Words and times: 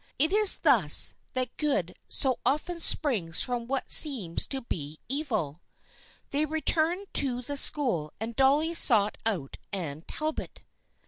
It 0.17 0.33
is 0.33 0.57
thus 0.63 1.13
that 1.33 1.55
good 1.57 1.93
so 2.09 2.39
often 2.43 2.79
springs 2.79 3.41
from 3.41 3.67
what 3.67 3.91
seems 3.91 4.47
to 4.47 4.63
be 4.63 4.97
evil. 5.07 5.61
They 6.31 6.47
returned 6.47 7.13
to 7.13 7.43
the 7.43 7.55
school 7.55 8.11
and 8.19 8.35
Dolly 8.35 8.73
sought 8.73 9.19
out 9.27 9.57
Anne 9.71 10.01
Talbot. 10.07 10.63